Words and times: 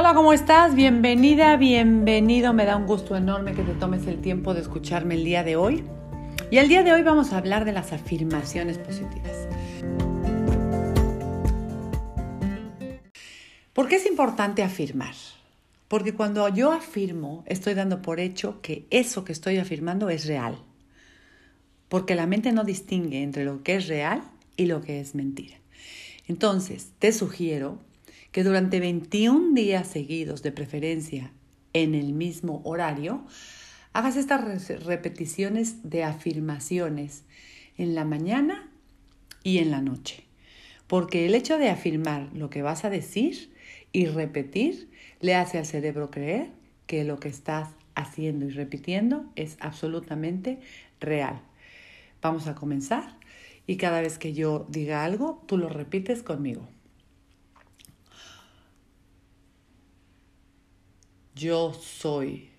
Hola, 0.00 0.14
¿cómo 0.14 0.32
estás? 0.32 0.76
Bienvenida, 0.76 1.56
bienvenido. 1.56 2.52
Me 2.52 2.64
da 2.64 2.76
un 2.76 2.86
gusto 2.86 3.16
enorme 3.16 3.52
que 3.52 3.64
te 3.64 3.74
tomes 3.74 4.06
el 4.06 4.20
tiempo 4.20 4.54
de 4.54 4.60
escucharme 4.60 5.16
el 5.16 5.24
día 5.24 5.42
de 5.42 5.56
hoy. 5.56 5.82
Y 6.52 6.58
el 6.58 6.68
día 6.68 6.84
de 6.84 6.92
hoy 6.92 7.02
vamos 7.02 7.32
a 7.32 7.38
hablar 7.38 7.64
de 7.64 7.72
las 7.72 7.92
afirmaciones 7.92 8.78
positivas. 8.78 9.48
¿Por 13.72 13.88
qué 13.88 13.96
es 13.96 14.06
importante 14.06 14.62
afirmar? 14.62 15.16
Porque 15.88 16.14
cuando 16.14 16.48
yo 16.48 16.70
afirmo, 16.70 17.42
estoy 17.46 17.74
dando 17.74 18.00
por 18.00 18.20
hecho 18.20 18.60
que 18.62 18.86
eso 18.90 19.24
que 19.24 19.32
estoy 19.32 19.58
afirmando 19.58 20.10
es 20.10 20.28
real. 20.28 20.58
Porque 21.88 22.14
la 22.14 22.28
mente 22.28 22.52
no 22.52 22.62
distingue 22.62 23.24
entre 23.24 23.44
lo 23.44 23.64
que 23.64 23.74
es 23.74 23.88
real 23.88 24.22
y 24.56 24.66
lo 24.66 24.80
que 24.80 25.00
es 25.00 25.16
mentira. 25.16 25.56
Entonces, 26.28 26.92
te 27.00 27.12
sugiero 27.12 27.80
que 28.32 28.44
durante 28.44 28.80
21 28.80 29.54
días 29.54 29.88
seguidos, 29.88 30.42
de 30.42 30.52
preferencia 30.52 31.32
en 31.72 31.94
el 31.94 32.12
mismo 32.12 32.60
horario, 32.64 33.24
hagas 33.92 34.16
estas 34.16 34.68
repeticiones 34.84 35.88
de 35.88 36.04
afirmaciones 36.04 37.24
en 37.76 37.94
la 37.94 38.04
mañana 38.04 38.70
y 39.42 39.58
en 39.58 39.70
la 39.70 39.80
noche. 39.80 40.24
Porque 40.86 41.26
el 41.26 41.34
hecho 41.34 41.58
de 41.58 41.68
afirmar 41.68 42.30
lo 42.34 42.50
que 42.50 42.62
vas 42.62 42.84
a 42.84 42.90
decir 42.90 43.52
y 43.92 44.06
repetir 44.06 44.88
le 45.20 45.34
hace 45.34 45.58
al 45.58 45.66
cerebro 45.66 46.10
creer 46.10 46.50
que 46.86 47.04
lo 47.04 47.18
que 47.18 47.28
estás 47.28 47.68
haciendo 47.94 48.46
y 48.46 48.50
repitiendo 48.50 49.24
es 49.36 49.56
absolutamente 49.60 50.60
real. 51.00 51.40
Vamos 52.22 52.46
a 52.46 52.54
comenzar 52.54 53.16
y 53.66 53.76
cada 53.76 54.00
vez 54.00 54.18
que 54.18 54.32
yo 54.32 54.66
diga 54.68 55.04
algo, 55.04 55.42
tú 55.46 55.58
lo 55.58 55.68
repites 55.68 56.22
conmigo. 56.22 56.66
Yo 61.38 61.72
soy. 61.72 62.50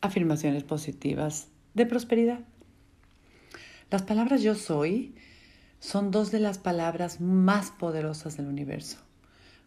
Afirmaciones 0.00 0.64
positivas 0.64 1.48
de 1.74 1.84
prosperidad. 1.84 2.40
Las 3.90 4.00
palabras 4.00 4.42
yo 4.42 4.54
soy 4.54 5.14
son 5.78 6.10
dos 6.10 6.30
de 6.30 6.40
las 6.40 6.56
palabras 6.56 7.20
más 7.20 7.70
poderosas 7.70 8.38
del 8.38 8.46
universo. 8.46 8.96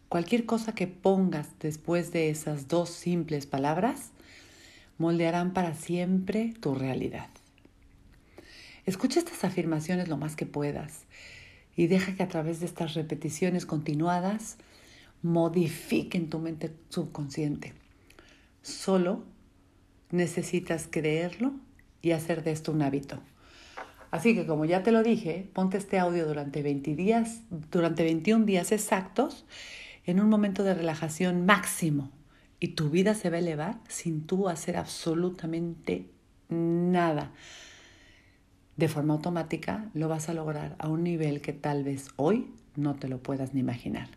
Cualquier 0.10 0.48
cosa 0.48 0.74
que 0.74 0.88
pongas 0.88 1.50
después 1.60 2.12
de 2.12 2.32
esas 2.32 2.68
dos 2.68 2.90
simples 2.90 3.46
palabras 3.46 4.10
moldearán 4.98 5.54
para 5.54 5.76
siempre 5.76 6.56
tu 6.60 6.74
realidad. 6.74 7.30
Escucha 8.88 9.20
estas 9.20 9.44
afirmaciones 9.44 10.08
lo 10.08 10.18
más 10.18 10.36
que 10.36 10.48
puedas 10.48 11.04
y 11.76 11.86
deja 11.86 12.16
que 12.16 12.24
a 12.24 12.28
través 12.28 12.60
de 12.60 12.66
estas 12.66 12.96
repeticiones 12.96 13.68
continuadas 13.68 14.58
modifiquen 15.22 16.32
tu 16.32 16.40
mente 16.40 16.74
subconsciente 16.90 17.85
Solo 18.66 19.24
necesitas 20.10 20.88
creerlo 20.90 21.54
y 22.02 22.14
hacer 22.14 22.44
de 22.44 22.52
esto 22.52 22.72
un 22.72 22.82
hábito. 22.82 23.22
Así 24.10 24.34
que 24.34 24.48
como 24.48 24.66
ya 24.66 24.82
te 24.82 24.92
lo 24.92 25.04
dije, 25.04 25.48
ponte 25.54 25.78
este 25.78 26.00
audio 26.00 26.26
durante 26.26 26.64
20 26.64 26.96
días, 26.96 27.42
durante 27.70 28.04
21 28.04 28.44
días 28.44 28.72
exactos, 28.72 29.46
en 30.08 30.20
un 30.20 30.30
momento 30.30 30.64
de 30.64 30.74
relajación 30.74 31.46
máximo 31.46 32.10
y 32.60 32.70
tu 32.70 32.90
vida 32.90 33.14
se 33.14 33.30
va 33.30 33.36
a 33.36 33.40
elevar 33.40 33.80
sin 33.88 34.26
tú 34.26 34.50
hacer 34.50 34.78
absolutamente 34.78 36.10
nada. 36.50 37.34
De 38.78 38.88
forma 38.88 39.14
automática 39.14 39.92
lo 39.94 40.08
vas 40.08 40.28
a 40.28 40.34
lograr 40.34 40.76
a 40.80 40.90
un 40.90 41.04
nivel 41.04 41.40
que 41.40 41.54
tal 41.54 41.84
vez 41.84 42.08
hoy 42.16 42.52
no 42.76 42.96
te 42.96 43.10
lo 43.10 43.22
puedas 43.22 43.54
ni 43.54 43.60
imaginar. 43.60 44.10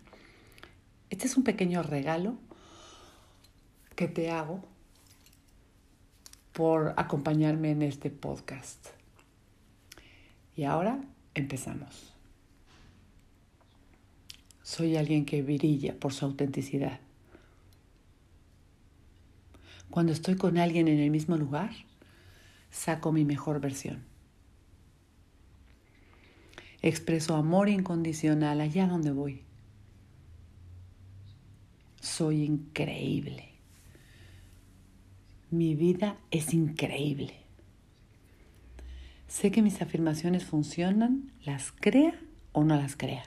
Este 1.10 1.26
es 1.26 1.36
un 1.36 1.44
pequeño 1.44 1.82
regalo 1.82 2.38
que 3.98 4.06
te 4.06 4.30
hago 4.30 4.60
por 6.52 6.94
acompañarme 6.96 7.72
en 7.72 7.82
este 7.82 8.10
podcast. 8.10 8.90
Y 10.54 10.62
ahora 10.62 11.00
empezamos. 11.34 12.14
Soy 14.62 14.96
alguien 14.96 15.24
que 15.24 15.42
brilla 15.42 15.98
por 15.98 16.12
su 16.12 16.26
autenticidad. 16.26 17.00
Cuando 19.90 20.12
estoy 20.12 20.36
con 20.36 20.58
alguien 20.58 20.86
en 20.86 21.00
el 21.00 21.10
mismo 21.10 21.36
lugar, 21.36 21.72
saco 22.70 23.10
mi 23.10 23.24
mejor 23.24 23.60
versión. 23.60 24.04
Expreso 26.82 27.34
amor 27.34 27.68
incondicional 27.68 28.60
allá 28.60 28.86
donde 28.86 29.10
voy. 29.10 29.42
Soy 32.00 32.44
increíble. 32.44 33.47
Mi 35.50 35.74
vida 35.74 36.18
es 36.30 36.52
increíble. 36.52 37.34
Sé 39.28 39.50
que 39.50 39.62
mis 39.62 39.80
afirmaciones 39.80 40.44
funcionan, 40.44 41.32
las 41.42 41.72
crea 41.72 42.20
o 42.52 42.64
no 42.64 42.76
las 42.76 42.96
crea. 42.96 43.24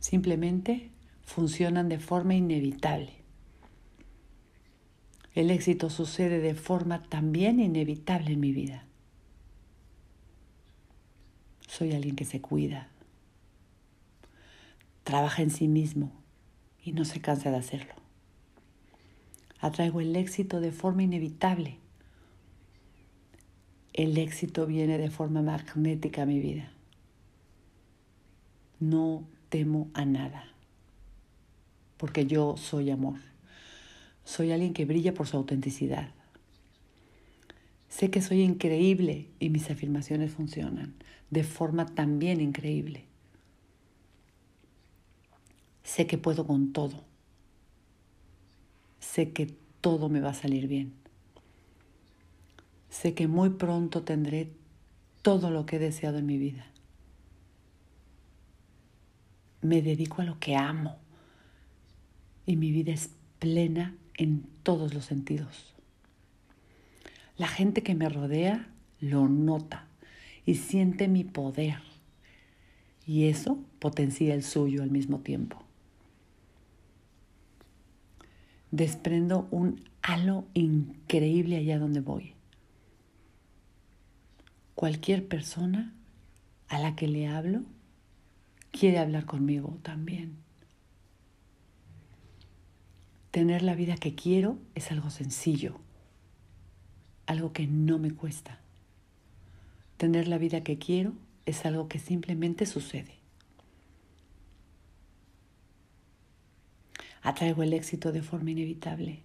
Simplemente 0.00 0.90
funcionan 1.20 1.90
de 1.90 1.98
forma 1.98 2.34
inevitable. 2.34 3.12
El 5.34 5.50
éxito 5.50 5.90
sucede 5.90 6.38
de 6.38 6.54
forma 6.54 7.02
también 7.02 7.60
inevitable 7.60 8.32
en 8.32 8.40
mi 8.40 8.52
vida. 8.52 8.86
Soy 11.66 11.92
alguien 11.92 12.16
que 12.16 12.24
se 12.24 12.40
cuida, 12.40 12.88
trabaja 15.04 15.42
en 15.42 15.50
sí 15.50 15.68
mismo 15.68 16.10
y 16.82 16.92
no 16.92 17.04
se 17.04 17.20
cansa 17.20 17.50
de 17.50 17.58
hacerlo 17.58 17.97
atraigo 19.60 20.00
el 20.00 20.14
éxito 20.16 20.60
de 20.60 20.72
forma 20.72 21.02
inevitable. 21.02 21.78
El 23.92 24.16
éxito 24.18 24.66
viene 24.66 24.98
de 24.98 25.10
forma 25.10 25.42
magnética 25.42 26.22
a 26.22 26.26
mi 26.26 26.38
vida. 26.38 26.72
No 28.78 29.26
temo 29.48 29.90
a 29.94 30.04
nada, 30.04 30.44
porque 31.96 32.26
yo 32.26 32.56
soy 32.56 32.90
amor. 32.90 33.18
Soy 34.24 34.52
alguien 34.52 34.74
que 34.74 34.84
brilla 34.84 35.14
por 35.14 35.26
su 35.26 35.36
autenticidad. 35.36 36.10
Sé 37.88 38.10
que 38.10 38.22
soy 38.22 38.42
increíble 38.42 39.28
y 39.40 39.48
mis 39.48 39.70
afirmaciones 39.70 40.32
funcionan 40.32 40.94
de 41.30 41.42
forma 41.42 41.86
también 41.86 42.40
increíble. 42.40 43.04
Sé 45.82 46.06
que 46.06 46.18
puedo 46.18 46.46
con 46.46 46.72
todo 46.72 47.08
sé 49.00 49.32
que 49.32 49.54
todo 49.80 50.08
me 50.08 50.20
va 50.20 50.30
a 50.30 50.34
salir 50.34 50.68
bien. 50.68 50.92
Sé 52.88 53.14
que 53.14 53.28
muy 53.28 53.50
pronto 53.50 54.02
tendré 54.02 54.52
todo 55.22 55.50
lo 55.50 55.66
que 55.66 55.76
he 55.76 55.78
deseado 55.78 56.18
en 56.18 56.26
mi 56.26 56.38
vida. 56.38 56.66
Me 59.60 59.82
dedico 59.82 60.22
a 60.22 60.24
lo 60.24 60.38
que 60.38 60.56
amo 60.56 60.98
y 62.46 62.56
mi 62.56 62.70
vida 62.70 62.92
es 62.92 63.10
plena 63.38 63.94
en 64.14 64.46
todos 64.62 64.94
los 64.94 65.04
sentidos. 65.04 65.74
La 67.36 67.48
gente 67.48 67.82
que 67.82 67.94
me 67.94 68.08
rodea 68.08 68.68
lo 69.00 69.28
nota 69.28 69.86
y 70.44 70.56
siente 70.56 71.08
mi 71.08 71.24
poder 71.24 71.80
y 73.06 73.28
eso 73.28 73.58
potencia 73.78 74.34
el 74.34 74.42
suyo 74.42 74.82
al 74.82 74.90
mismo 74.90 75.20
tiempo 75.20 75.67
desprendo 78.70 79.48
un 79.50 79.82
halo 80.02 80.44
increíble 80.54 81.56
allá 81.56 81.78
donde 81.78 82.00
voy. 82.00 82.34
Cualquier 84.74 85.26
persona 85.26 85.94
a 86.68 86.78
la 86.78 86.94
que 86.94 87.08
le 87.08 87.26
hablo 87.26 87.62
quiere 88.70 88.98
hablar 88.98 89.26
conmigo 89.26 89.78
también. 89.82 90.36
Tener 93.30 93.62
la 93.62 93.74
vida 93.74 93.96
que 93.96 94.14
quiero 94.14 94.58
es 94.74 94.90
algo 94.90 95.10
sencillo, 95.10 95.78
algo 97.26 97.52
que 97.52 97.66
no 97.66 97.98
me 97.98 98.12
cuesta. 98.12 98.60
Tener 99.96 100.28
la 100.28 100.38
vida 100.38 100.62
que 100.62 100.78
quiero 100.78 101.12
es 101.44 101.66
algo 101.66 101.88
que 101.88 101.98
simplemente 101.98 102.66
sucede. 102.66 103.17
Atraigo 107.28 107.62
el 107.62 107.74
éxito 107.74 108.10
de 108.10 108.22
forma 108.22 108.50
inevitable. 108.52 109.20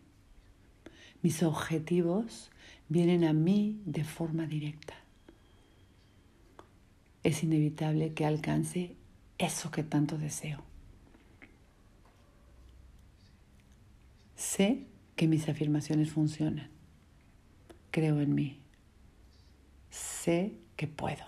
Mis 1.22 1.42
objetivos 1.42 2.52
vienen 2.90 3.24
a 3.24 3.32
mí 3.32 3.82
de 3.86 4.04
forma 4.04 4.46
directa. 4.46 4.94
Es 7.24 7.44
inevitable 7.44 8.14
que 8.14 8.26
alcance 8.26 8.96
eso 9.38 9.72
que 9.72 9.84
tanto 9.84 10.18
deseo. 10.18 10.62
Sé 14.36 14.86
que 15.16 15.28
mis 15.28 15.48
afirmaciones 15.48 16.12
funcionan. 16.12 16.70
Creo 17.92 18.20
en 18.20 18.36
mí. 18.36 18.60
Sé 19.90 20.58
que 20.76 20.88
puedo. 20.88 21.24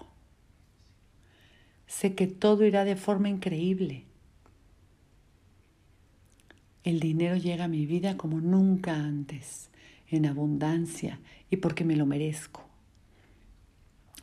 Sé 1.87 2.15
que 2.15 2.27
todo 2.27 2.65
irá 2.65 2.83
de 2.83 2.97
forma 2.97 3.29
increíble 3.29 4.03
El 6.85 6.99
dinero 6.99 7.35
llega 7.35 7.63
a 7.63 7.67
mi 7.67 7.87
vida 7.87 8.15
como 8.15 8.39
nunca 8.39 8.93
antes, 8.93 9.71
en 10.07 10.27
abundancia 10.27 11.19
y 11.49 11.57
porque 11.57 11.83
me 11.83 11.95
lo 11.95 12.05
merezco. 12.05 12.63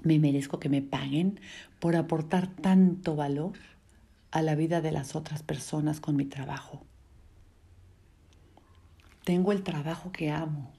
Me 0.04 0.20
merezco 0.20 0.60
que 0.60 0.68
me 0.68 0.80
paguen 0.80 1.40
por 1.80 1.96
aportar 1.96 2.54
tanto 2.54 3.16
valor 3.16 3.54
a 4.30 4.42
la 4.42 4.54
vida 4.54 4.80
de 4.80 4.92
las 4.92 5.16
otras 5.16 5.42
personas 5.42 5.98
con 5.98 6.14
mi 6.14 6.24
trabajo. 6.24 6.86
Tengo 9.24 9.50
el 9.50 9.64
trabajo 9.64 10.12
que 10.12 10.30
amo 10.30 10.72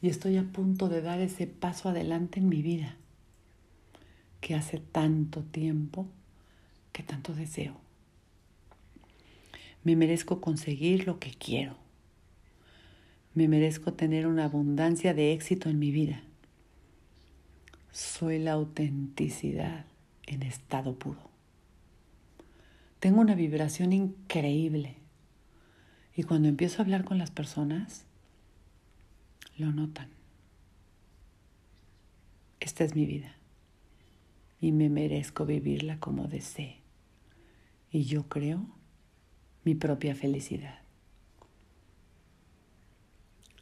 y 0.00 0.10
estoy 0.10 0.36
a 0.36 0.44
punto 0.44 0.88
de 0.88 1.02
dar 1.02 1.18
ese 1.18 1.48
paso 1.48 1.88
adelante 1.88 2.38
en 2.38 2.48
mi 2.48 2.62
vida 2.62 2.98
que 4.40 4.54
hace 4.54 4.78
tanto 4.78 5.42
tiempo 5.42 6.06
que 6.92 7.02
tanto 7.02 7.34
deseo. 7.34 7.83
Me 9.84 9.96
merezco 9.96 10.40
conseguir 10.40 11.06
lo 11.06 11.18
que 11.18 11.30
quiero. 11.30 11.76
Me 13.34 13.48
merezco 13.48 13.92
tener 13.92 14.26
una 14.26 14.46
abundancia 14.46 15.12
de 15.12 15.32
éxito 15.32 15.68
en 15.68 15.78
mi 15.78 15.90
vida. 15.90 16.22
Soy 17.90 18.38
la 18.38 18.52
autenticidad 18.52 19.84
en 20.26 20.42
estado 20.42 20.98
puro. 20.98 21.30
Tengo 22.98 23.20
una 23.20 23.34
vibración 23.34 23.92
increíble 23.92 24.96
y 26.16 26.22
cuando 26.22 26.48
empiezo 26.48 26.80
a 26.80 26.84
hablar 26.84 27.04
con 27.04 27.18
las 27.18 27.30
personas, 27.30 28.06
lo 29.58 29.70
notan. 29.70 30.08
Esta 32.58 32.84
es 32.84 32.94
mi 32.94 33.04
vida 33.04 33.34
y 34.60 34.72
me 34.72 34.88
merezco 34.88 35.44
vivirla 35.44 36.00
como 36.00 36.26
desee. 36.26 36.78
Y 37.90 38.04
yo 38.04 38.28
creo 38.28 38.66
mi 39.64 39.74
propia 39.74 40.14
felicidad. 40.14 40.80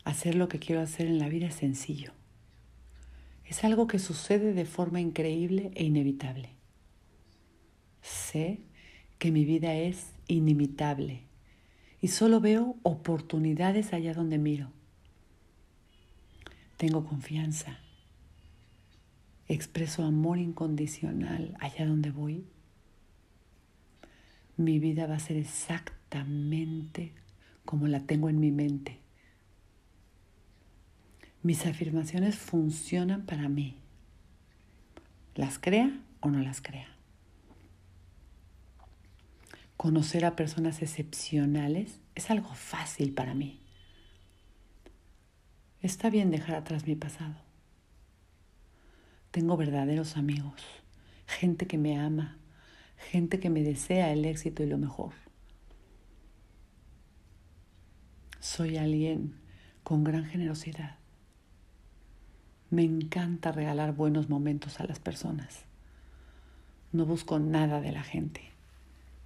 Hacer 0.04 0.34
lo 0.34 0.48
que 0.48 0.58
quiero 0.58 0.80
hacer 0.82 1.06
en 1.06 1.18
la 1.18 1.28
vida 1.28 1.46
es 1.46 1.54
sencillo. 1.54 2.12
Es 3.44 3.64
algo 3.64 3.86
que 3.86 3.98
sucede 3.98 4.52
de 4.52 4.64
forma 4.64 5.00
increíble 5.00 5.70
e 5.74 5.84
inevitable. 5.84 6.50
Sé 8.00 8.60
que 9.18 9.30
mi 9.30 9.44
vida 9.44 9.74
es 9.74 10.12
inimitable 10.26 11.22
y 12.00 12.08
solo 12.08 12.40
veo 12.40 12.76
oportunidades 12.82 13.92
allá 13.92 14.12
donde 14.12 14.38
miro. 14.38 14.72
Tengo 16.76 17.04
confianza. 17.04 17.78
Expreso 19.46 20.02
amor 20.02 20.38
incondicional 20.38 21.54
allá 21.60 21.86
donde 21.86 22.10
voy. 22.10 22.44
Mi 24.62 24.78
vida 24.78 25.08
va 25.08 25.16
a 25.16 25.18
ser 25.18 25.38
exactamente 25.38 27.12
como 27.64 27.88
la 27.88 27.98
tengo 28.06 28.28
en 28.28 28.38
mi 28.38 28.52
mente. 28.52 29.00
Mis 31.42 31.66
afirmaciones 31.66 32.36
funcionan 32.36 33.26
para 33.26 33.48
mí. 33.48 33.76
Las 35.34 35.58
crea 35.58 36.00
o 36.20 36.30
no 36.30 36.38
las 36.38 36.60
crea. 36.60 36.86
Conocer 39.76 40.24
a 40.24 40.36
personas 40.36 40.80
excepcionales 40.80 41.98
es 42.14 42.30
algo 42.30 42.54
fácil 42.54 43.12
para 43.14 43.34
mí. 43.34 43.58
Está 45.80 46.08
bien 46.08 46.30
dejar 46.30 46.54
atrás 46.54 46.86
mi 46.86 46.94
pasado. 46.94 47.34
Tengo 49.32 49.56
verdaderos 49.56 50.16
amigos, 50.16 50.62
gente 51.26 51.66
que 51.66 51.78
me 51.78 51.98
ama, 51.98 52.38
gente 53.10 53.40
que 53.40 53.50
me 53.50 53.62
desea 53.62 54.12
el 54.12 54.24
éxito 54.24 54.62
y 54.62 54.66
lo 54.66 54.78
mejor. 54.78 55.12
Soy 58.40 58.76
alguien 58.76 59.36
con 59.82 60.04
gran 60.04 60.24
generosidad. 60.24 60.96
Me 62.70 62.82
encanta 62.82 63.52
regalar 63.52 63.94
buenos 63.94 64.28
momentos 64.28 64.80
a 64.80 64.84
las 64.84 64.98
personas. 64.98 65.64
No 66.90 67.06
busco 67.06 67.38
nada 67.38 67.80
de 67.80 67.92
la 67.92 68.02
gente. 68.02 68.42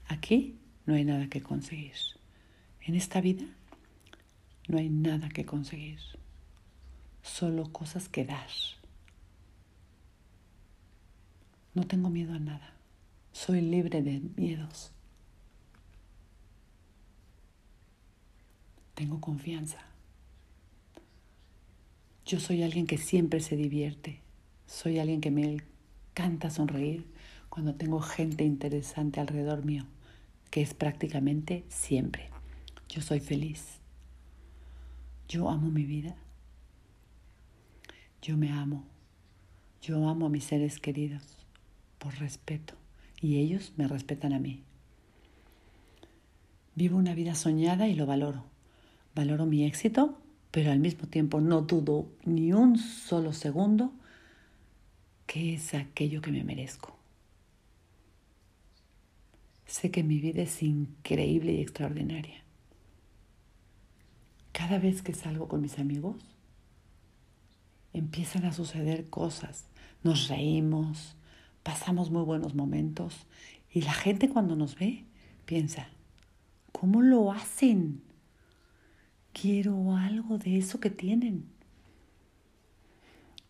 Aquí 0.09 0.59
no 0.85 0.95
hay 0.95 1.05
nada 1.05 1.29
que 1.29 1.43
conseguir. 1.43 1.95
En 2.81 2.95
esta 2.95 3.21
vida 3.21 3.45
no 4.69 4.79
hay 4.79 4.89
nada 4.89 5.29
que 5.29 5.45
conseguir. 5.45 5.99
Solo 7.23 7.73
cosas 7.73 8.09
que 8.09 8.25
dar. 8.25 8.49
No 11.75 11.87
tengo 11.87 12.11
miedo 12.11 12.35
a 12.35 12.39
nada. 12.39 12.76
Soy 13.37 13.61
libre 13.61 14.01
de 14.01 14.19
miedos. 14.35 14.93
Tengo 18.95 19.21
confianza. 19.21 19.79
Yo 22.25 22.41
soy 22.41 22.63
alguien 22.63 22.87
que 22.87 22.97
siempre 22.97 23.41
se 23.41 23.55
divierte. 23.55 24.23
Soy 24.67 24.99
alguien 24.99 25.21
que 25.21 25.31
me 25.31 25.59
encanta 26.13 26.49
sonreír 26.49 27.13
cuando 27.51 27.75
tengo 27.75 28.01
gente 28.01 28.43
interesante 28.43 29.21
alrededor 29.21 29.67
mío 29.67 29.85
que 30.51 30.63
es 30.63 30.73
prácticamente 30.73 31.67
siempre. 31.69 32.31
Yo 32.89 33.03
soy 33.03 33.21
feliz. 33.21 33.81
Yo 35.29 35.51
amo 35.51 35.71
mi 35.71 35.85
vida. 35.85 36.17
Yo 38.23 38.39
me 38.39 38.51
amo. 38.51 38.87
Yo 39.83 40.09
amo 40.09 40.25
a 40.25 40.31
mis 40.31 40.45
seres 40.45 40.81
queridos 40.81 41.37
por 41.99 42.15
respeto 42.15 42.86
y 43.21 43.39
ellos 43.39 43.73
me 43.77 43.89
respetan 43.89 44.33
a 44.33 44.39
mí. 44.39 44.63
Vivo 46.75 46.99
una 46.99 47.15
vida 47.15 47.35
soñada 47.35 47.89
y 47.89 47.95
lo 47.95 48.07
valoro. 48.07 48.45
Valoro 49.15 49.47
mi 49.47 49.65
éxito, 49.65 50.19
pero 50.51 50.71
al 50.71 50.79
mismo 50.79 51.09
tiempo 51.09 51.41
no 51.41 51.63
dudo 51.63 52.07
ni 52.25 52.53
un 52.53 52.79
solo 52.79 53.33
segundo 53.33 53.93
que 55.27 55.55
es 55.55 55.75
aquello 55.75 56.21
que 56.21 56.31
me 56.31 56.45
merezco. 56.45 56.97
Sé 59.67 59.91
que 59.91 60.03
mi 60.03 60.21
vida 60.21 60.43
es 60.43 60.63
increíble 60.63 61.53
y 61.53 61.61
extraordinaria. 61.61 62.43
Cada 64.53 64.79
vez 64.79 65.03
que 65.03 65.13
salgo 65.13 65.49
con 65.49 65.61
mis 65.61 65.79
amigos, 65.79 66.17
empiezan 67.93 68.45
a 68.45 68.53
suceder 68.53 69.11
cosas. 69.11 69.67
Nos 70.03 70.29
reímos, 70.29 71.17
pasamos 71.67 72.13
muy 72.13 72.23
buenos 72.23 72.55
momentos 72.55 73.27
y 73.73 73.81
la 73.83 73.93
gente 73.93 74.29
cuando 74.29 74.55
nos 74.55 74.77
ve 74.77 75.05
piensa, 75.47 75.89
¿cómo 76.71 77.03
lo 77.03 77.33
hacen? 77.33 78.03
Quiero 79.33 79.97
algo 79.97 80.39
de 80.39 80.59
eso 80.59 80.79
que 80.79 80.91
tienen. 80.91 81.45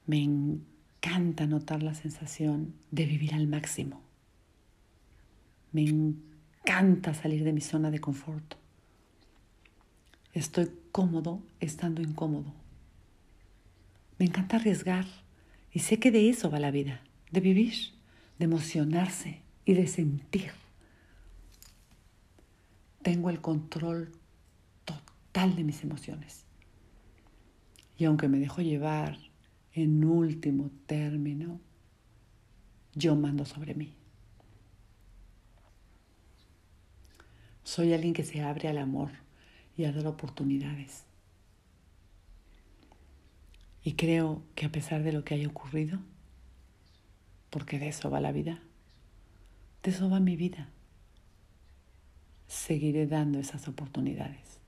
Me 0.06 0.22
encanta 0.22 1.46
notar 1.46 1.82
la 1.82 1.92
sensación 1.92 2.72
de 2.90 3.04
vivir 3.04 3.34
al 3.34 3.48
máximo. 3.48 4.00
Me 5.72 5.82
encanta 5.82 7.12
salir 7.12 7.44
de 7.44 7.52
mi 7.52 7.60
zona 7.60 7.90
de 7.90 8.00
confort. 8.00 8.54
Estoy 10.32 10.70
cómodo 10.90 11.42
estando 11.60 12.00
incómodo. 12.00 12.54
Me 14.18 14.24
encanta 14.24 14.56
arriesgar 14.56 15.04
y 15.70 15.80
sé 15.80 15.98
que 15.98 16.10
de 16.10 16.30
eso 16.30 16.50
va 16.50 16.58
la 16.58 16.70
vida, 16.70 17.02
de 17.30 17.40
vivir, 17.40 17.95
de 18.38 18.44
emocionarse 18.44 19.42
y 19.64 19.74
de 19.74 19.86
sentir. 19.86 20.52
Tengo 23.02 23.30
el 23.30 23.40
control 23.40 24.12
total 24.84 25.56
de 25.56 25.64
mis 25.64 25.82
emociones. 25.82 26.44
Y 27.96 28.04
aunque 28.04 28.28
me 28.28 28.38
dejo 28.38 28.62
llevar 28.62 29.18
en 29.72 30.04
último 30.04 30.70
término, 30.86 31.60
yo 32.94 33.14
mando 33.14 33.44
sobre 33.44 33.74
mí. 33.74 33.94
Soy 37.62 37.92
alguien 37.92 38.14
que 38.14 38.24
se 38.24 38.42
abre 38.42 38.68
al 38.68 38.78
amor 38.78 39.10
y 39.76 39.84
a 39.84 39.92
dar 39.92 40.06
oportunidades. 40.06 41.04
Y 43.82 43.92
creo 43.92 44.42
que 44.54 44.66
a 44.66 44.72
pesar 44.72 45.02
de 45.02 45.12
lo 45.12 45.24
que 45.24 45.34
haya 45.34 45.48
ocurrido, 45.48 46.00
porque 47.50 47.78
de 47.78 47.88
eso 47.88 48.10
va 48.10 48.20
la 48.20 48.32
vida, 48.32 48.62
de 49.82 49.90
eso 49.90 50.10
va 50.10 50.20
mi 50.20 50.36
vida, 50.36 50.68
seguiré 52.46 53.06
dando 53.06 53.38
esas 53.38 53.68
oportunidades. 53.68 54.60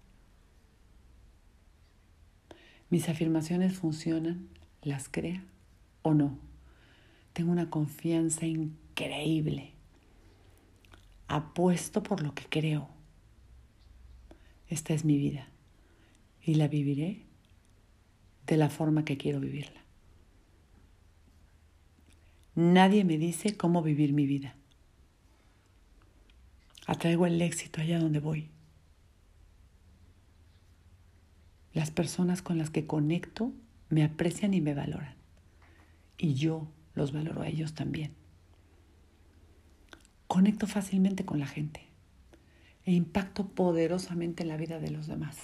Mis 2.91 3.09
afirmaciones 3.09 3.75
funcionan, 3.75 4.49
las 4.83 5.09
crea 5.09 5.45
o 6.03 6.15
no. 6.15 6.39
Tengo 7.35 7.53
una 7.53 7.69
confianza 7.69 8.47
increíble 8.47 9.73
apuesto 11.29 12.03
por 12.03 12.23
lo 12.23 12.35
que 12.35 12.45
creo. 12.49 12.89
Esta 14.67 14.95
es 14.95 15.05
mi 15.05 15.17
vida 15.17 15.49
y 16.43 16.55
la 16.55 16.69
viviré 16.69 17.23
de 18.47 18.57
la 18.57 18.71
forma 18.71 19.05
que 19.05 19.19
quiero 19.19 19.41
vivirla. 19.41 19.81
Nadie 22.59 23.05
me 23.05 23.19
dice 23.19 23.57
cómo 23.57 23.83
vivir 23.83 24.13
mi 24.13 24.27
vida. 24.27 24.57
Atraigo 26.89 27.25
el 27.25 27.41
éxito 27.41 27.81
allá 27.81 28.01
donde 28.01 28.19
voy. 28.19 28.51
Las 31.73 31.93
personas 31.93 32.43
con 32.43 32.59
las 32.59 32.71
que 32.71 32.85
conecto 32.85 33.53
me 33.91 34.03
aprecian 34.03 34.55
y 34.55 34.61
me 34.61 34.75
valoran. 34.75 35.15
Y 36.19 36.35
yo 36.35 36.67
los 36.97 37.13
valoro 37.13 37.43
a 37.43 37.47
ellos 37.47 37.75
también. 37.75 38.11
Conecto 40.27 40.67
fácilmente 40.67 41.25
con 41.25 41.39
la 41.39 41.47
gente 41.47 41.87
e 42.85 42.91
impacto 42.91 43.47
poderosamente 43.47 44.43
en 44.43 44.49
la 44.49 44.57
vida 44.57 44.81
de 44.81 44.91
los 44.91 45.07
demás. 45.07 45.37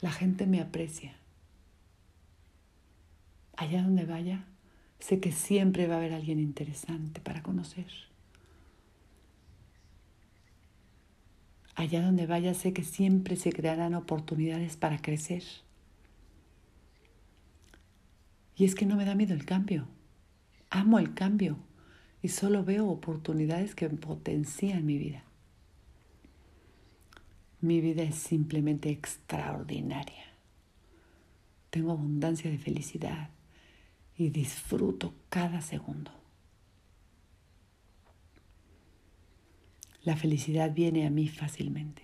La 0.00 0.10
gente 0.10 0.48
me 0.48 0.60
aprecia. 0.60 1.14
Allá 3.56 3.84
donde 3.84 4.04
vaya, 4.04 4.48
sé 4.98 5.20
que 5.20 5.32
siempre 5.32 5.86
va 5.86 5.94
a 5.94 5.98
haber 5.98 6.12
alguien 6.12 6.38
interesante 6.38 7.20
para 7.20 7.42
conocer. 7.42 7.86
Allá 11.74 12.02
donde 12.02 12.26
vaya, 12.26 12.54
sé 12.54 12.72
que 12.72 12.84
siempre 12.84 13.36
se 13.36 13.52
crearán 13.52 13.94
oportunidades 13.94 14.76
para 14.76 14.98
crecer. 15.02 15.42
Y 18.56 18.64
es 18.64 18.74
que 18.74 18.86
no 18.86 18.96
me 18.96 19.04
da 19.04 19.14
miedo 19.14 19.34
el 19.34 19.44
cambio. 19.44 19.88
Amo 20.70 20.98
el 20.98 21.14
cambio 21.14 21.58
y 22.22 22.28
solo 22.28 22.64
veo 22.64 22.88
oportunidades 22.88 23.74
que 23.74 23.88
potencian 23.88 24.86
mi 24.86 24.98
vida. 24.98 25.24
Mi 27.60 27.80
vida 27.80 28.02
es 28.02 28.14
simplemente 28.14 28.90
extraordinaria. 28.90 30.24
Tengo 31.70 31.92
abundancia 31.92 32.50
de 32.50 32.58
felicidad 32.58 33.30
y 34.16 34.30
disfruto 34.30 35.14
cada 35.28 35.60
segundo. 35.60 36.12
La 40.02 40.16
felicidad 40.16 40.72
viene 40.72 41.06
a 41.06 41.10
mí 41.10 41.28
fácilmente. 41.28 42.02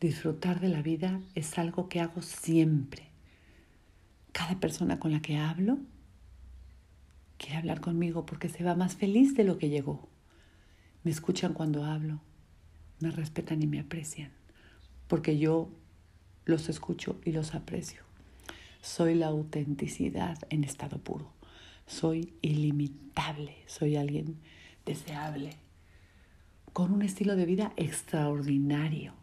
Disfrutar 0.00 0.60
de 0.60 0.68
la 0.68 0.82
vida 0.82 1.20
es 1.34 1.58
algo 1.58 1.88
que 1.88 2.00
hago 2.00 2.22
siempre. 2.22 3.08
Cada 4.32 4.58
persona 4.60 4.98
con 4.98 5.12
la 5.12 5.20
que 5.20 5.36
hablo 5.36 5.78
quiere 7.36 7.56
hablar 7.56 7.80
conmigo 7.80 8.26
porque 8.26 8.48
se 8.48 8.64
va 8.64 8.74
más 8.74 8.96
feliz 8.96 9.34
de 9.34 9.44
lo 9.44 9.58
que 9.58 9.70
llegó. 9.70 10.08
Me 11.04 11.10
escuchan 11.10 11.54
cuando 11.54 11.84
hablo, 11.84 12.20
me 13.00 13.10
respetan 13.10 13.62
y 13.62 13.66
me 13.66 13.80
aprecian, 13.80 14.32
porque 15.06 15.38
yo 15.38 15.70
los 16.44 16.68
escucho 16.68 17.20
y 17.24 17.32
los 17.32 17.54
aprecio. 17.54 18.07
Soy 18.80 19.14
la 19.14 19.26
autenticidad 19.26 20.38
en 20.50 20.64
estado 20.64 20.98
puro. 20.98 21.32
Soy 21.86 22.34
ilimitable, 22.42 23.56
soy 23.66 23.96
alguien 23.96 24.36
deseable, 24.84 25.50
con 26.72 26.92
un 26.92 27.02
estilo 27.02 27.34
de 27.34 27.46
vida 27.46 27.72
extraordinario. 27.76 29.14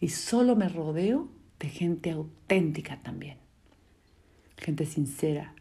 Y 0.00 0.08
solo 0.08 0.56
me 0.56 0.68
rodeo 0.68 1.28
de 1.58 1.68
gente 1.68 2.10
auténtica 2.10 3.02
también. 3.02 3.38
Gente 4.56 4.86
sincera 4.86 5.54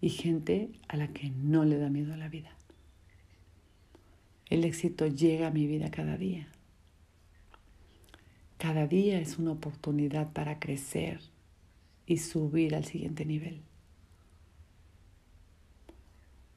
y 0.00 0.10
gente 0.10 0.70
a 0.88 0.96
la 0.96 1.08
que 1.08 1.30
no 1.30 1.64
le 1.64 1.78
da 1.78 1.88
miedo 1.88 2.14
a 2.14 2.18
la 2.18 2.28
vida. 2.28 2.56
El 4.48 4.64
éxito 4.64 5.06
llega 5.06 5.48
a 5.48 5.50
mi 5.50 5.66
vida 5.66 5.90
cada 5.90 6.16
día. 6.16 6.48
Cada 8.58 8.86
día 8.86 9.18
es 9.18 9.38
una 9.38 9.52
oportunidad 9.52 10.32
para 10.32 10.58
crecer 10.58 11.20
y 12.06 12.18
subir 12.18 12.74
al 12.74 12.84
siguiente 12.84 13.24
nivel. 13.24 13.62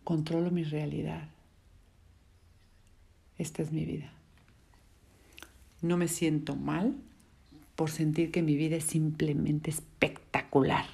Controlo 0.03 0.51
mi 0.51 0.63
realidad 0.63 1.29
esta 3.39 3.63
es 3.63 3.72
mi 3.72 3.86
vida. 3.86 4.12
No 5.82 5.96
me 5.96 6.10
siento 6.10 6.58
mal 6.58 6.94
por 7.77 7.89
sentir 7.89 8.32
que 8.32 8.44
mi 8.44 8.58
vida 8.58 8.75
es 8.75 8.84
simplemente 8.84 9.72
espectacular. 9.72 10.86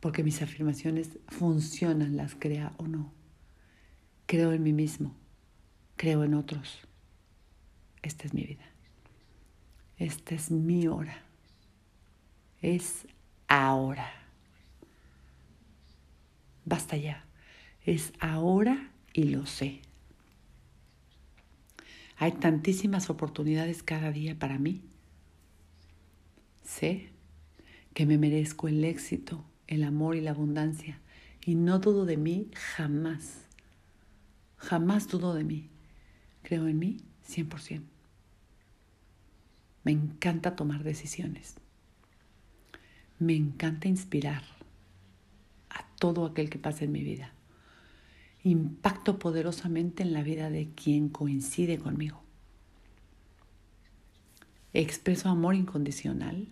Porque 0.00 0.24
mis 0.24 0.42
afirmaciones 0.42 1.10
funcionan, 1.28 2.16
las 2.16 2.34
crea 2.34 2.74
o 2.76 2.88
no. 2.88 3.12
Creo 4.26 4.52
en 4.52 4.64
mí 4.64 4.72
mismo, 4.72 5.14
creo 5.96 6.24
en 6.24 6.34
otros. 6.34 6.80
Esta 8.02 8.26
es 8.26 8.34
mi 8.34 8.42
vida. 8.42 8.68
Esta 9.96 10.34
es 10.34 10.50
mi 10.50 10.88
hora. 10.88 11.22
Es 12.62 13.06
ahora. 13.48 14.10
Basta 16.64 16.96
ya. 16.96 17.24
Es 17.84 18.12
ahora 18.20 18.90
y 19.12 19.24
lo 19.24 19.46
sé. 19.46 19.80
Hay 22.16 22.32
tantísimas 22.32 23.10
oportunidades 23.10 23.82
cada 23.82 24.12
día 24.12 24.38
para 24.38 24.58
mí. 24.58 24.80
Sé 26.62 27.08
que 27.94 28.06
me 28.06 28.16
merezco 28.16 28.68
el 28.68 28.84
éxito, 28.84 29.44
el 29.66 29.82
amor 29.82 30.14
y 30.14 30.20
la 30.20 30.30
abundancia 30.30 31.00
y 31.44 31.56
no 31.56 31.80
dudo 31.80 32.04
de 32.06 32.16
mí 32.16 32.48
jamás. 32.54 33.44
Jamás 34.56 35.08
dudo 35.08 35.34
de 35.34 35.42
mí. 35.44 35.68
Creo 36.42 36.68
en 36.68 36.78
mí 36.78 36.98
100%. 37.28 37.82
Me 39.84 39.90
encanta 39.90 40.54
tomar 40.54 40.84
decisiones. 40.84 41.56
Me 43.22 43.36
encanta 43.36 43.86
inspirar 43.86 44.42
a 45.70 45.86
todo 46.00 46.26
aquel 46.26 46.50
que 46.50 46.58
pasa 46.58 46.84
en 46.84 46.90
mi 46.90 47.04
vida 47.04 47.32
impacto 48.42 49.20
poderosamente 49.20 50.02
en 50.02 50.12
la 50.12 50.22
vida 50.22 50.50
de 50.50 50.70
quien 50.74 51.08
coincide 51.08 51.78
conmigo. 51.78 52.20
Expreso 54.72 55.28
amor 55.28 55.54
incondicional. 55.54 56.48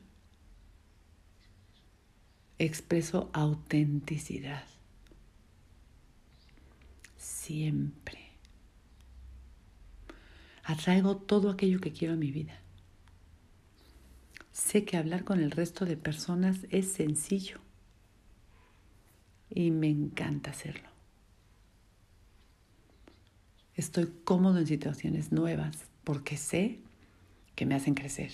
Expreso 2.59 3.31
autenticidad. 3.33 4.65
Siempre. 7.17 8.21
Atraigo 10.63 11.17
todo 11.17 11.51
aquello 11.51 11.81
que 11.81 11.91
quiero 11.91 12.15
en 12.15 12.21
mi 12.21 12.31
vida. 12.31 12.60
Sé 14.61 14.85
que 14.85 14.99
hablar 14.99 15.25
con 15.25 15.41
el 15.41 15.51
resto 15.51 15.87
de 15.87 15.97
personas 15.97 16.67
es 16.69 16.93
sencillo 16.93 17.61
y 19.49 19.71
me 19.71 19.89
encanta 19.89 20.51
hacerlo. 20.51 20.89
Estoy 23.75 24.13
cómodo 24.23 24.59
en 24.59 24.67
situaciones 24.67 25.33
nuevas 25.33 25.89
porque 26.05 26.37
sé 26.37 26.79
que 27.57 27.65
me 27.65 27.75
hacen 27.75 27.95
crecer. 27.95 28.31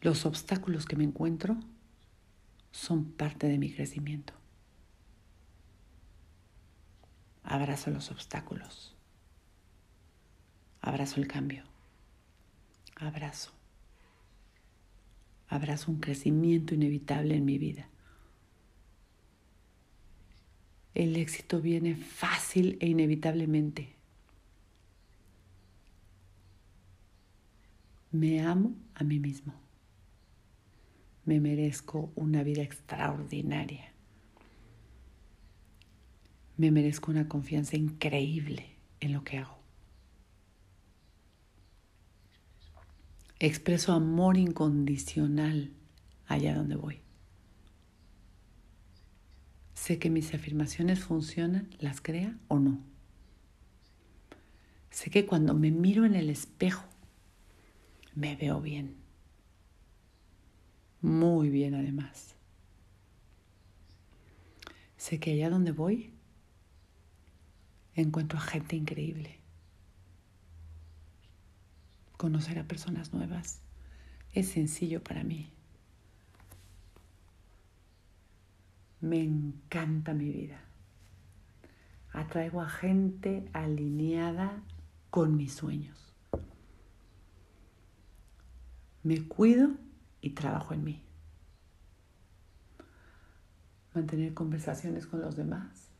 Los 0.00 0.26
obstáculos 0.26 0.84
que 0.84 0.96
me 0.96 1.04
encuentro 1.04 1.56
son 2.72 3.12
parte 3.12 3.46
de 3.46 3.58
mi 3.58 3.72
crecimiento. 3.72 4.34
Abrazo 7.44 7.90
los 7.90 8.10
obstáculos. 8.10 8.96
Abrazo 10.82 11.20
el 11.20 11.28
cambio. 11.28 11.73
Abrazo. 12.96 13.52
Abrazo 15.48 15.90
un 15.90 16.00
crecimiento 16.00 16.74
inevitable 16.74 17.36
en 17.36 17.44
mi 17.44 17.58
vida. 17.58 17.88
el 20.94 21.16
éxito 21.16 21.60
viene 21.60 21.96
fácil 21.96 22.78
e 22.80 22.86
inevitablemente. 22.86 23.88
Me 28.12 28.40
amo 28.40 28.76
a 28.94 29.02
mí 29.02 29.18
mismo. 29.18 29.52
Me 31.24 31.40
merezco 31.40 32.12
una 32.14 32.44
vida 32.44 32.62
extraordinaria. 32.62 33.92
Me 36.56 36.70
merezco 36.70 37.10
una 37.10 37.28
confianza 37.28 37.76
increíble 37.76 38.66
en 39.00 39.12
lo 39.12 39.24
que 39.24 39.38
hago. 39.38 39.53
Expreso 43.44 43.92
amor 43.92 44.38
incondicional 44.38 45.70
allá 46.26 46.54
donde 46.56 46.76
voy. 46.76 47.00
Sé 49.74 49.98
que 49.98 50.08
mis 50.08 50.32
afirmaciones 50.32 51.00
funcionan, 51.00 51.68
las 51.78 52.00
crea 52.00 52.38
o 52.48 52.58
no. 52.58 52.78
Sé 54.88 55.10
que 55.10 55.26
cuando 55.26 55.52
me 55.52 55.70
miro 55.70 56.06
en 56.06 56.14
el 56.14 56.30
espejo, 56.30 56.86
me 58.14 58.34
veo 58.34 58.62
bien. 58.62 58.96
Muy 61.02 61.50
bien 61.50 61.74
además. 61.74 62.36
Sé 64.96 65.20
que 65.20 65.32
allá 65.32 65.50
donde 65.50 65.72
voy, 65.72 66.14
encuentro 67.94 68.38
a 68.38 68.42
gente 68.42 68.74
increíble. 68.74 69.43
Conocer 72.24 72.58
a 72.58 72.64
personas 72.64 73.12
nuevas 73.12 73.60
es 74.32 74.48
sencillo 74.48 75.04
para 75.04 75.22
mí. 75.22 75.52
Me 79.02 79.22
encanta 79.22 80.14
mi 80.14 80.30
vida. 80.30 80.58
Atraigo 82.14 82.62
a 82.62 82.68
gente 82.70 83.46
alineada 83.52 84.62
con 85.10 85.36
mis 85.36 85.52
sueños. 85.52 86.14
Me 89.02 89.28
cuido 89.28 89.72
y 90.22 90.30
trabajo 90.30 90.72
en 90.72 90.82
mí. 90.82 91.02
Mantener 93.92 94.32
conversaciones 94.32 95.06
con 95.06 95.20
los 95.20 95.36
demás 95.36 95.90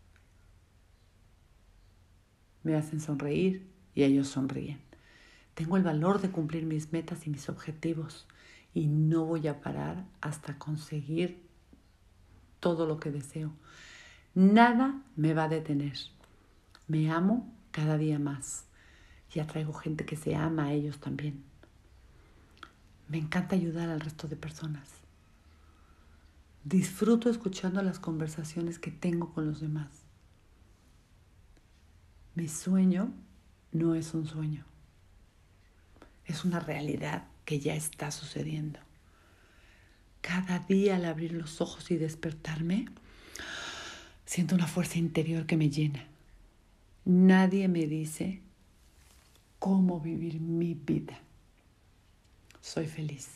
me 2.63 2.77
hacen 2.77 2.99
sonreír 2.99 3.71
y 3.95 4.05
ellos 4.05 4.29
sonríen. 4.29 4.94
Tengo 5.55 5.77
el 5.77 5.85
valor 5.85 6.21
de 6.21 6.31
cumplir 6.31 6.67
mis 6.67 6.93
metas 6.93 7.27
y 7.27 7.31
mis 7.31 7.49
objetivos 7.49 8.27
y 8.75 8.89
no 8.89 9.25
voy 9.25 9.47
a 9.47 9.61
parar 9.61 10.05
hasta 10.21 10.59
conseguir 10.59 11.47
todo 12.59 12.87
lo 12.87 12.99
que 12.99 13.13
deseo. 13.13 13.53
Nada 14.35 15.01
me 15.15 15.33
va 15.33 15.45
a 15.45 15.49
detener. 15.49 15.97
Me 16.89 17.11
amo 17.11 17.53
cada 17.71 17.97
día 17.97 18.19
más 18.19 18.65
y 19.33 19.39
atraigo 19.39 19.73
gente 19.73 20.05
que 20.05 20.17
se 20.17 20.35
ama 20.35 20.67
a 20.67 20.73
ellos 20.73 20.99
también. 20.99 21.45
Me 23.09 23.19
encanta 23.19 23.55
ayudar 23.55 23.91
al 23.91 24.01
resto 24.01 24.27
de 24.27 24.37
personas. 24.37 24.89
Disfruto 26.65 27.31
escuchando 27.31 27.81
las 27.83 28.01
conversaciones 28.01 28.81
que 28.81 28.91
tengo 28.91 29.33
con 29.33 29.47
los 29.47 29.61
demás. 29.61 30.03
Mi 32.35 32.49
sueño 32.49 33.13
no 33.71 33.95
es 33.95 34.15
un 34.15 34.27
sueño 34.27 34.65
es 36.27 36.45
una 36.45 36.61
realidad 36.61 37.29
que 37.45 37.61
ya 37.61 37.75
está 37.75 38.11
sucediendo. 38.11 38.81
Cada 40.21 40.59
día 40.61 40.97
al 40.97 41.05
abrir 41.05 41.33
los 41.33 41.61
ojos 41.61 41.91
y 41.91 41.97
despertarme, 41.97 42.87
siento 44.25 44.55
una 44.55 44.67
fuerza 44.67 44.99
interior 44.99 45.47
que 45.47 45.57
me 45.57 45.69
llena. 45.69 46.07
Nadie 47.05 47.69
me 47.69 47.87
dice 47.87 48.41
cómo 49.59 50.01
vivir 50.01 50.41
mi 50.41 50.75
vida. 50.75 51.21
Soy 52.63 52.87
feliz. 52.87 53.29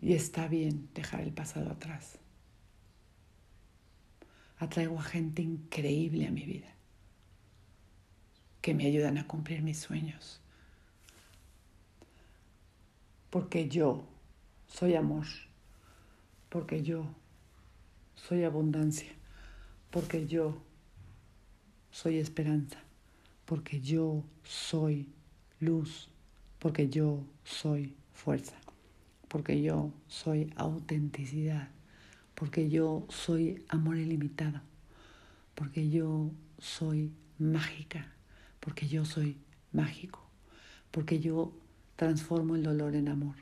Y 0.00 0.14
está 0.14 0.48
bien 0.48 0.88
dejar 0.94 1.20
el 1.20 1.32
pasado 1.32 1.70
atrás. 1.70 2.18
Atraigo 4.58 4.98
a 4.98 5.02
gente 5.02 5.42
increíble 5.42 6.26
a 6.26 6.30
mi 6.30 6.44
vida 6.44 6.68
que 8.62 8.74
me 8.74 8.86
ayudan 8.86 9.18
a 9.18 9.26
cumplir 9.26 9.60
mis 9.60 9.78
sueños 9.78 10.41
porque 13.32 13.66
yo 13.66 14.04
soy 14.66 14.94
amor, 14.94 15.24
porque 16.50 16.82
yo 16.82 17.06
soy 18.14 18.44
abundancia, 18.44 19.10
porque 19.90 20.26
yo 20.26 20.60
soy 21.90 22.18
esperanza, 22.18 22.78
porque 23.46 23.80
yo 23.80 24.22
soy 24.44 25.08
luz, 25.60 26.10
porque 26.58 26.90
yo 26.90 27.24
soy 27.42 27.96
fuerza, 28.12 28.58
porque 29.28 29.62
yo 29.62 29.94
soy 30.08 30.52
autenticidad, 30.56 31.70
porque 32.34 32.68
yo 32.68 33.06
soy 33.08 33.64
amor 33.70 33.96
ilimitado, 33.96 34.60
porque 35.54 35.88
yo 35.88 36.30
soy 36.58 37.10
mágica, 37.38 38.12
porque 38.60 38.86
yo 38.88 39.06
soy 39.06 39.38
mágico, 39.72 40.20
porque 40.90 41.18
yo 41.18 41.54
transformo 42.02 42.56
el 42.56 42.64
dolor 42.64 42.96
en 42.96 43.08
amor, 43.08 43.36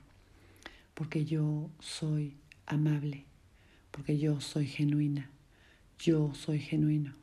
porque 0.93 1.25
yo 1.25 1.71
soy 1.79 2.37
amable, 2.67 3.25
porque 3.90 4.19
yo 4.19 4.43
soy 4.43 4.67
genuina, 4.67 5.31
yo 5.99 6.35
soy 6.35 6.59
genuino, 6.59 7.14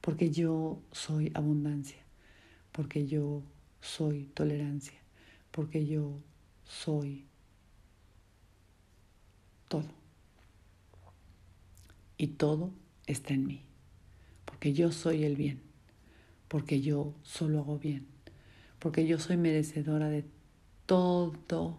porque 0.00 0.32
yo 0.32 0.82
soy 0.90 1.30
abundancia, 1.34 2.02
porque 2.72 3.06
yo 3.06 3.44
soy 3.80 4.24
tolerancia, 4.34 4.98
porque 5.52 5.86
yo 5.86 6.18
soy 6.64 7.26
todo. 9.68 9.94
Y 12.16 12.26
todo 12.26 12.72
está 13.06 13.34
en 13.34 13.46
mí, 13.46 13.62
porque 14.44 14.72
yo 14.72 14.90
soy 14.90 15.22
el 15.22 15.36
bien, 15.36 15.62
porque 16.48 16.80
yo 16.80 17.14
solo 17.22 17.60
hago 17.60 17.78
bien, 17.78 18.04
porque 18.80 19.06
yo 19.06 19.20
soy 19.20 19.36
merecedora 19.36 20.08
de 20.08 20.24
todo 20.86 21.78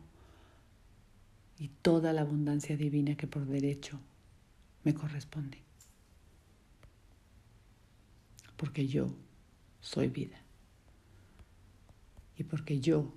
y 1.57 1.67
toda 1.67 2.13
la 2.13 2.21
abundancia 2.21 2.75
divina 2.77 3.15
que 3.15 3.27
por 3.27 3.45
derecho 3.45 3.99
me 4.83 4.93
corresponde. 4.93 5.61
Porque 8.57 8.87
yo 8.87 9.13
soy 9.79 10.07
vida. 10.07 10.39
Y 12.37 12.43
porque 12.43 12.79
yo 12.79 13.13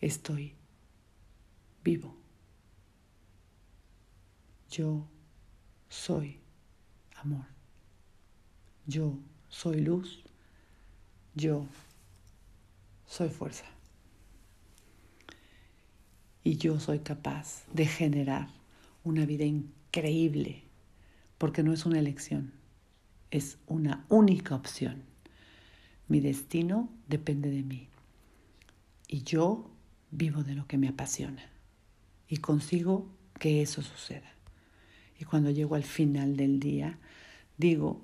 estoy 0.00 0.54
vivo. 1.84 2.16
Yo 4.70 5.06
soy 5.88 6.40
amor. 7.16 7.46
Yo 8.86 9.18
soy 9.48 9.80
luz. 9.80 10.22
Yo 11.34 11.66
soy 13.06 13.28
fuerza 13.28 13.77
y 16.48 16.56
yo 16.56 16.80
soy 16.80 17.00
capaz 17.00 17.66
de 17.74 17.84
generar 17.84 18.48
una 19.04 19.26
vida 19.26 19.44
increíble, 19.44 20.62
porque 21.36 21.62
no 21.62 21.74
es 21.74 21.84
una 21.84 21.98
elección, 21.98 22.54
es 23.30 23.58
una 23.66 24.06
única 24.08 24.54
opción. 24.54 25.02
Mi 26.08 26.20
destino 26.20 26.88
depende 27.06 27.50
de 27.50 27.62
mí 27.62 27.88
y 29.08 29.24
yo 29.24 29.70
vivo 30.10 30.42
de 30.42 30.54
lo 30.54 30.66
que 30.66 30.78
me 30.78 30.88
apasiona 30.88 31.50
y 32.30 32.38
consigo 32.38 33.06
que 33.38 33.60
eso 33.60 33.82
suceda. 33.82 34.32
Y 35.20 35.26
cuando 35.26 35.50
llego 35.50 35.74
al 35.74 35.84
final 35.84 36.38
del 36.38 36.60
día, 36.60 36.98
digo, 37.58 38.00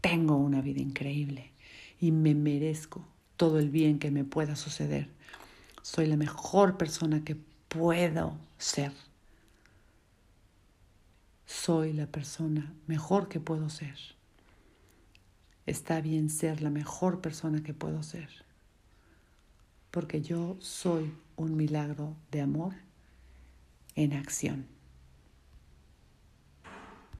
tengo 0.00 0.38
una 0.38 0.62
vida 0.62 0.80
increíble 0.80 1.52
y 2.00 2.10
me 2.10 2.34
merezco 2.34 3.06
todo 3.36 3.58
el 3.58 3.68
bien 3.68 3.98
que 3.98 4.10
me 4.10 4.24
pueda 4.24 4.56
suceder. 4.56 5.10
Soy 5.82 6.06
la 6.06 6.16
mejor 6.16 6.78
persona 6.78 7.22
que 7.22 7.49
puedo 7.70 8.36
ser. 8.58 8.92
Soy 11.46 11.92
la 11.92 12.06
persona 12.06 12.74
mejor 12.88 13.28
que 13.28 13.38
puedo 13.38 13.70
ser. 13.70 13.96
Está 15.66 16.00
bien 16.00 16.30
ser 16.30 16.62
la 16.62 16.70
mejor 16.70 17.20
persona 17.20 17.62
que 17.62 17.72
puedo 17.72 18.02
ser. 18.02 18.28
Porque 19.92 20.20
yo 20.20 20.56
soy 20.60 21.14
un 21.36 21.56
milagro 21.56 22.16
de 22.32 22.40
amor 22.40 22.74
en 23.94 24.14
acción. 24.14 24.66